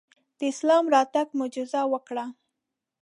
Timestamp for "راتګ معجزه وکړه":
0.95-2.25